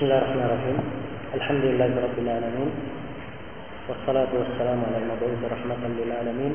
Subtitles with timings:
[0.00, 0.78] بسم الله الرحمن الرحيم.
[1.34, 2.70] الحمد لله رب العالمين.
[3.84, 6.54] والصلاة والسلام على المبعوث رحمة للعالمين.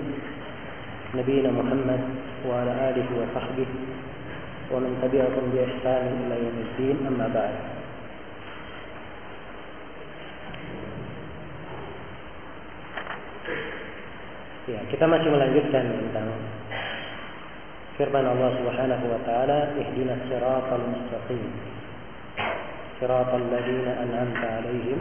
[1.13, 2.01] نبينا محمد
[2.49, 3.69] وعلى آله وصحبه
[4.73, 6.97] ومن تبعهم بإحسان إلى يوم الدين.
[7.05, 7.53] أما بعد.
[14.73, 16.33] Ya, kita masih melanjutkan tentang
[18.01, 21.75] firman Allah Subhanahu wa taala, "Ihdinas siratal mustaqim."
[22.95, 24.99] Siratal ladzina an'amta 'alaihim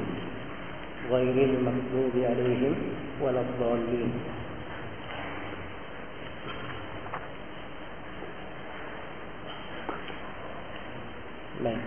[1.07, 2.75] ghairil maghdubi 'alaihim
[3.23, 4.11] waladdallin.
[11.63, 11.83] Baik.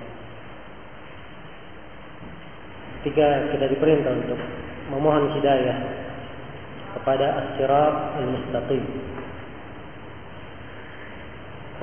[3.03, 4.39] Ketika kita diperintah untuk
[4.95, 5.77] memohon hidayah
[6.95, 8.83] kepada as-sirat al-mustaqim.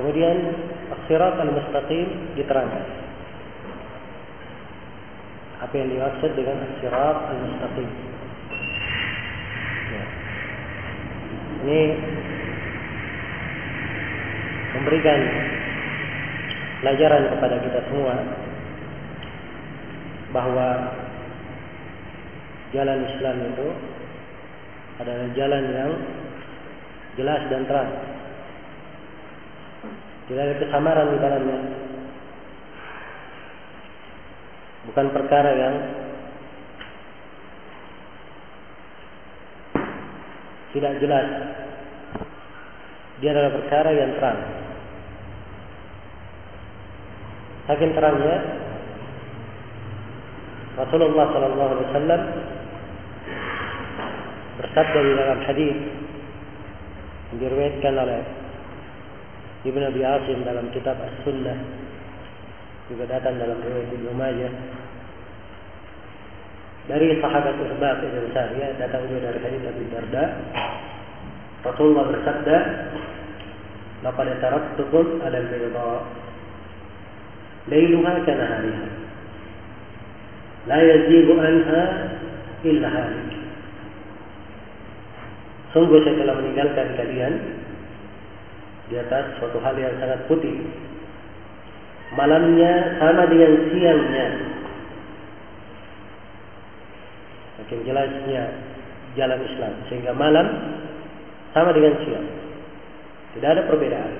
[0.00, 0.36] Kemudian
[0.96, 3.03] as-sirat al-mustaqim diterangkan.
[5.64, 7.88] Apa yang dimaksud dengan as-sirat al-mustaqim?
[9.88, 10.04] Ya.
[11.64, 11.80] Ini
[14.76, 15.20] memberikan
[16.84, 18.14] pelajaran kepada kita semua
[20.36, 20.68] bahwa
[22.76, 23.68] jalan Islam itu
[25.00, 25.92] adalah jalan yang
[27.16, 27.90] jelas dan terang.
[30.28, 31.58] Tidak ada kesamaran di dalamnya.
[34.90, 35.74] Bukan perkara yang
[40.74, 41.26] tidak jelas.
[43.22, 44.40] Dia adalah perkara yang terang.
[47.64, 48.36] Saking terangnya
[50.74, 52.22] Rasulullah Sallallahu Alaihi Wasallam
[54.58, 55.78] bersabda di dalam hadis
[57.30, 58.20] yang diriwayatkan oleh
[59.64, 61.83] Ibnu Abi Asim dalam kitab As-Sunnah
[62.90, 64.52] juga datang dalam riwayat Ibnu Majah.
[66.84, 70.24] Dari sahabat Irbaq bin Sariyah datang juga dari hadis Abu Darda.
[71.64, 72.56] Rasulullah bersabda
[74.04, 75.92] laqad taraktukum 'ala al-bayda.
[77.72, 79.04] Lailuha kanahariha
[80.68, 81.82] la yazigu anha
[82.64, 83.32] illa halik.
[85.76, 87.34] Sungguh saya telah meninggalkan kalian
[88.88, 90.54] di atas suatu hal yang sangat putih.
[92.14, 94.26] Malamnya sama dengan siangnya.
[97.58, 98.42] Makin jelasnya
[99.18, 99.72] jalan Islam.
[99.90, 100.46] Sehingga malam
[101.50, 102.26] sama dengan siang.
[103.34, 104.14] Tidak ada perbedaan.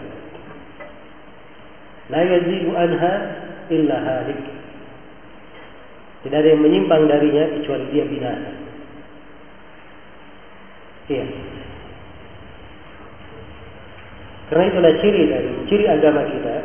[2.11, 3.15] La yazigu anha
[3.71, 4.43] illa halik.
[6.27, 8.53] Tidak ada yang menyimpang darinya kecuali dia binasa.
[11.05, 11.27] Iya.
[14.49, 16.57] Karena itulah ciri dari ciri agama kita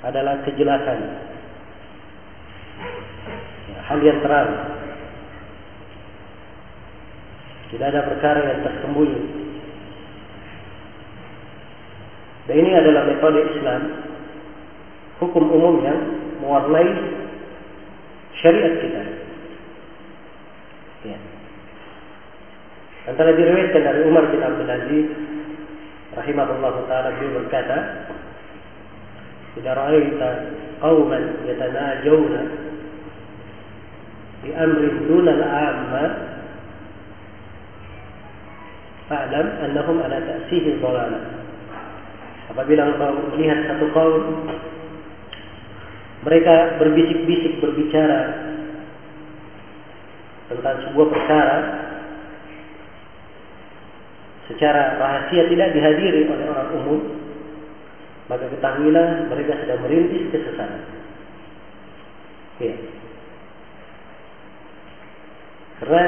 [0.00, 0.98] adalah kejelasan.
[3.68, 4.50] Ya, hal yang terang.
[7.70, 9.22] Tidak ada perkara yang tersembunyi.
[12.50, 13.82] Dan ini adalah metode Islam,
[15.22, 16.00] hukum umum yang
[16.42, 16.90] mewarnai
[18.42, 19.02] syariat kita.
[21.06, 21.18] Ya.
[23.06, 25.06] Antara diriwayatkan dari Umar bin Abdul Aziz
[26.18, 28.10] rahimahullah taala beliau berkata,
[29.58, 30.28] "Idza ra'aita
[30.78, 32.40] qauman yatanajawna
[34.46, 36.04] bi amrin duna al-'amma
[39.10, 41.22] fa'lam annahum ala ta'sih dhalalah."
[42.50, 44.46] Apabila engkau melihat satu kaum
[46.26, 48.20] mereka berbisik-bisik berbicara
[50.50, 51.58] tentang sebuah perkara
[54.50, 57.00] secara rahasia tidak dihadiri oleh orang umum,
[58.30, 60.86] maka ketahuilah mereka sedang merintis kesesatan.
[62.62, 62.74] Ya.
[65.82, 66.02] Karena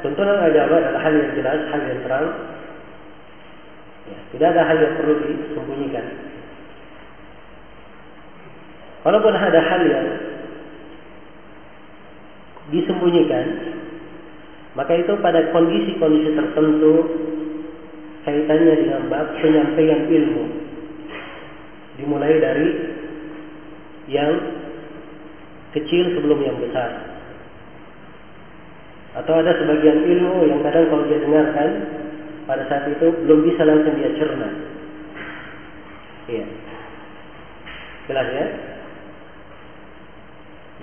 [0.00, 2.26] tuntunan agama adalah hal yang jelas, hal yang terang.
[4.08, 6.06] Ya, tidak ada hal yang perlu disembunyikan.
[9.04, 10.06] Walaupun ada hal yang
[12.72, 13.44] disembunyikan,
[14.72, 16.94] maka itu pada kondisi-kondisi tertentu
[18.24, 20.65] kaitannya dengan bab penyampaian ilmu.
[21.96, 22.68] Dimulai dari
[24.12, 24.32] yang
[25.76, 27.16] kecil sebelum yang besar.
[29.16, 31.70] Atau ada sebagian ilmu yang kadang kalau dia dengarkan
[32.44, 34.48] pada saat itu belum bisa langsung dia cerna.
[36.28, 36.46] Iya.
[38.06, 38.46] Jelas ya?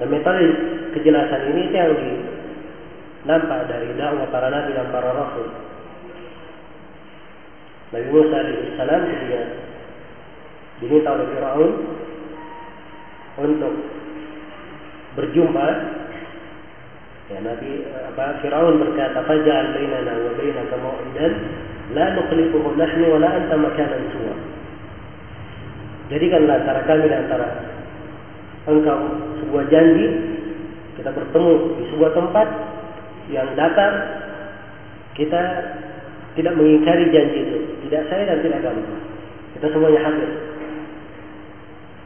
[0.01, 0.45] Dan metode
[0.97, 1.93] kejelasan ini yang
[3.23, 5.47] nampak dari dakwah para nabi dan para rasul.
[7.93, 9.41] Nabi Musa alaihissalam ketika
[10.83, 11.71] diminta oleh Fir'aun
[13.39, 13.73] untuk
[15.15, 15.67] berjumpa
[17.31, 17.71] ya Nabi
[18.13, 21.33] apa Firaun berkata faja'al bainana wa bainaka mau'idan
[21.95, 24.35] la nukhlifuhu nahnu wa la anta makanan suwa
[26.11, 27.47] jadikanlah antara kami dan antara
[28.67, 28.99] engkau
[29.39, 30.07] sebuah janji
[30.99, 32.47] kita bertemu di sebuah tempat
[33.31, 33.93] yang datar
[35.15, 35.41] kita
[36.33, 37.57] tidak mengingkari janji itu.
[37.85, 38.83] Tidak saya dan tidak kamu.
[39.57, 40.52] Kita semuanya hadir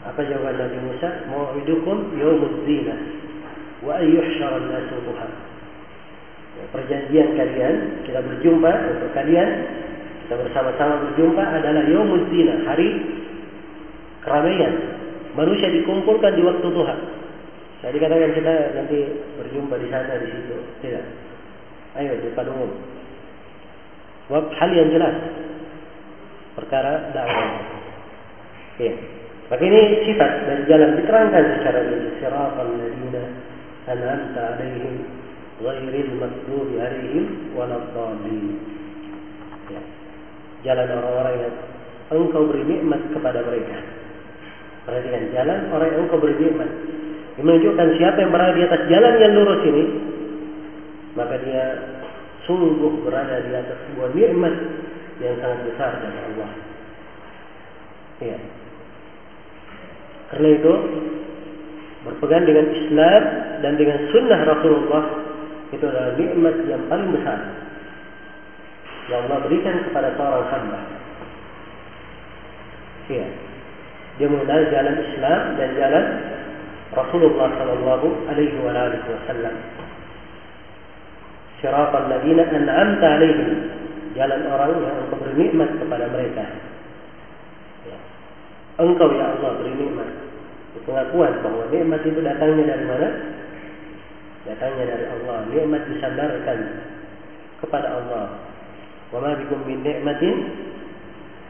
[0.07, 1.09] apa jawaban Nabi Musa?
[1.27, 2.95] Mau'idukum yaumuz zina
[3.83, 4.98] wa ayyuhsyara an-nasu
[6.57, 7.75] ya, perjanjian kalian
[8.07, 9.50] kita berjumpa untuk kalian
[10.25, 12.89] kita bersama-sama berjumpa adalah yaumuz zina hari
[14.24, 14.74] keramaian.
[15.36, 16.95] Manusia dikumpulkan di waktu duha.
[17.77, 19.00] Saya dikatakan kita nanti
[19.38, 20.56] berjumpa di sana di situ.
[20.81, 21.06] Tidak.
[22.01, 22.71] Ayo di umum.
[24.33, 25.13] Hal yang jelas.
[26.57, 27.53] Perkara dakwah.
[28.81, 28.98] Ya
[29.48, 32.10] maka ini sifat dari jalan diterangkan secara rinci.
[32.20, 33.24] Siratal ladina
[33.88, 35.08] an'amta alaihim
[35.64, 37.24] ghairil maghdubi alaihim
[37.56, 38.60] waladdallin.
[39.72, 39.82] Ya.
[40.68, 41.56] Jalan orang-orang yang
[42.12, 43.78] engkau beri nikmat kepada mereka.
[44.84, 46.70] Perhatikan jalan orang yang engkau beri nikmat.
[47.40, 49.84] Ini menunjukkan siapa yang berada di atas jalan yang lurus ini,
[51.14, 51.66] maka dia
[52.50, 54.56] sungguh berada di atas sebuah nikmat
[55.24, 56.52] yang sangat besar dari Allah.
[58.18, 58.40] Ya.
[60.27, 60.74] Karena itu
[62.07, 63.21] berpegang dengan Islam
[63.63, 65.03] dan dengan sunnah Rasulullah
[65.71, 67.39] itu adalah nikmat yang paling besar
[69.07, 70.79] yang Allah berikan kepada seorang hamba.
[73.07, 73.27] Iya.
[74.19, 76.06] Dia mengenal jalan Islam dan jalan
[76.91, 79.56] Rasulullah Sallallahu Alaihi Wasallam.
[81.63, 83.50] Siratal ladina an'amta alaihim
[84.13, 86.45] jalan orang yang engkau bernikmat kepada mereka.
[88.77, 90.09] Engkau ya Allah beri nikmat.
[90.85, 93.09] Pengakuan bahwa nikmat itu datangnya dari mana?
[94.45, 95.38] Datangnya dari Allah.
[95.50, 96.59] Nikmat disandarkan
[97.65, 98.25] kepada Allah.
[99.09, 100.38] Wa ma bikum min ni'matin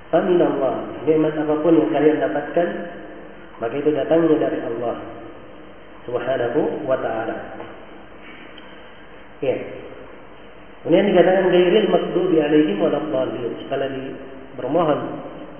[0.07, 0.87] famin Allah.
[1.03, 2.67] Nikmat apa pun yang kalian dapatkan
[3.57, 4.95] maka itu datangnya dari Allah
[6.07, 7.35] Subhanahu wa taala.
[9.43, 9.57] Ya.
[10.85, 13.51] Kemudian dikatakan gairil maghdubi alaihim waladdallin.
[13.65, 14.15] Sekali
[14.55, 14.99] bermohon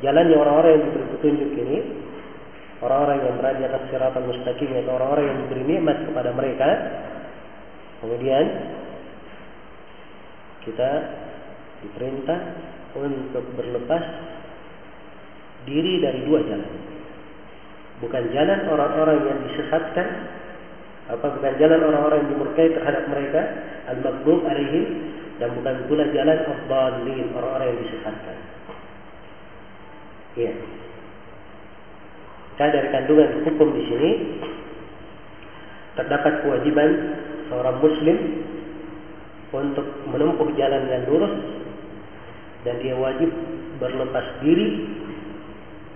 [0.05, 1.77] jalannya orang-orang yang diberi petunjuk ini
[2.85, 6.69] orang-orang yang berada di atas siratal mustaqim atau orang-orang yang diberi nikmat kepada mereka
[8.05, 8.45] kemudian
[10.67, 10.91] kita
[11.81, 12.39] diperintah
[12.97, 14.03] untuk berlepas
[15.67, 16.73] diri dari dua jalan.
[17.97, 20.07] Bukan jalan orang-orang yang disesatkan
[21.07, 23.41] apa bukan jalan orang-orang yang dimurkai terhadap mereka
[23.88, 24.85] al-maghdub alaihim
[25.39, 26.38] dan bukan pula jalan
[27.31, 28.37] orang-orang yang disesatkan
[30.38, 30.54] Iya.
[32.57, 34.12] Karena dari kandungan hukum di sini
[35.98, 36.89] terdapat kewajiban
[37.50, 38.18] seorang muslim
[39.50, 41.34] untuk menempuh jalan yang lurus
[42.66, 43.30] dan dia wajib
[43.81, 44.89] berlepas diri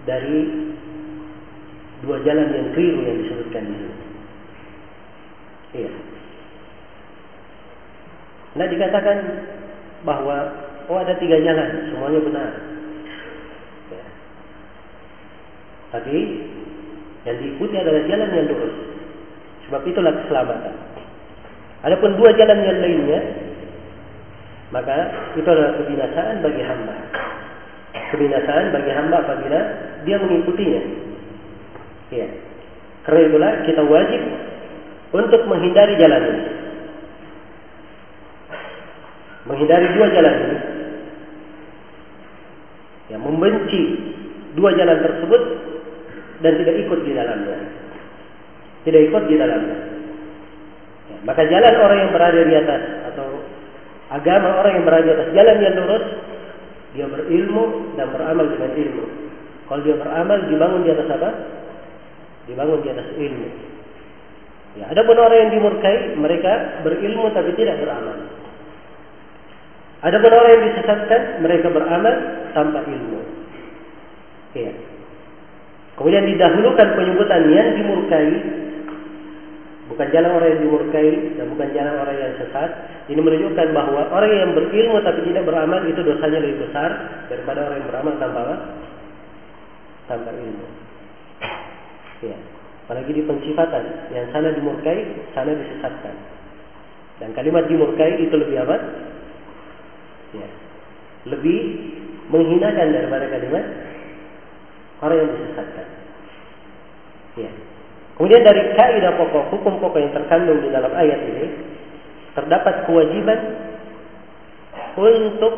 [0.09, 0.37] dari
[2.01, 3.77] dua jalan yang keliru yang disebutkan di.
[5.71, 5.91] Iya.
[8.57, 9.17] Nah dikatakan
[10.01, 10.37] bahwa
[10.89, 12.70] oh ada tiga jalan, semuanya benar.
[15.91, 16.15] Tapi
[17.27, 18.75] yang diikuti adalah jalan yang lurus.
[19.67, 20.75] Sebab itulah keselamatan.
[21.85, 23.19] Adapun dua jalan yang lainnya,
[24.71, 24.97] maka
[25.35, 26.95] itu adalah kebinasaan bagi hamba.
[28.15, 29.59] Kebinasaan bagi hamba apabila
[30.07, 30.81] dia mengikutinya.
[32.11, 32.27] Ya.
[33.07, 34.21] Karena itulah kita wajib
[35.11, 36.43] untuk menghindari jalan ini.
[39.49, 40.57] Menghindari dua jalan ini.
[43.11, 43.81] Ya, membenci
[44.55, 45.41] dua jalan tersebut
[46.41, 47.57] dan tidak ikut di dalamnya.
[48.81, 49.77] Tidak ikut di dalamnya.
[51.09, 52.81] Ya, maka jalan orang yang berada di atas
[53.13, 53.27] atau
[54.09, 56.05] agama orang yang berada di atas jalan yang lurus,
[56.97, 57.63] dia berilmu
[57.95, 59.05] dan beramal dengan ilmu.
[59.69, 61.29] Kalau dia beramal dibangun di atas apa?
[62.49, 63.47] Dibangun di atas ilmu.
[64.71, 68.17] Ya, ada pun orang yang dimurkai, mereka berilmu tapi tidak beramal.
[70.01, 72.15] Ada pun orang yang disesatkan, mereka beramal
[72.57, 73.21] tanpa ilmu.
[74.57, 74.90] Ya.
[76.01, 78.29] Kemudian didahulukan penyebutan yang dimurkai
[79.85, 82.69] bukan jalan orang yang dimurkai dan bukan jalan orang yang sesat.
[83.05, 86.89] Ini menunjukkan bahwa orang yang berilmu tapi tidak beramal itu dosanya lebih besar
[87.29, 88.41] daripada orang yang beramal tanpa
[90.09, 90.67] tanpa ilmu.
[92.25, 92.37] Ya.
[92.89, 95.05] Apalagi di pensifatan yang sana dimurkai,
[95.37, 96.17] sana disesatkan.
[97.21, 98.73] Dan kalimat dimurkai itu lebih apa?
[100.33, 100.49] Ya.
[101.29, 101.59] Lebih
[102.33, 103.90] menghinakan daripada kalimat
[105.01, 105.87] orang yang disesatkan.
[107.37, 107.51] Ya.
[108.15, 111.45] Kemudian dari kaidah pokok, hukum pokok yang terkandung di dalam ayat ini,
[112.37, 113.39] terdapat kewajiban
[114.93, 115.53] untuk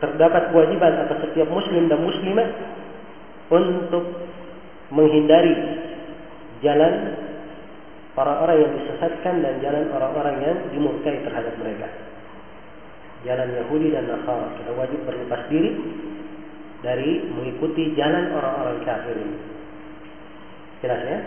[0.00, 2.48] terdapat kewajiban atas setiap muslim dan muslimah
[3.52, 4.04] untuk
[4.94, 5.54] menghindari
[6.62, 7.16] jalan
[8.16, 11.88] orang-orang yang disesatkan dan jalan orang-orang yang dimurkai terhadap mereka.
[13.20, 14.56] Jalan Yahudi dan Nasara.
[14.56, 15.76] Kita wajib berlepas diri
[16.80, 19.36] dari mengikuti jalan orang-orang kafir ini.
[20.80, 21.18] Jelas ya?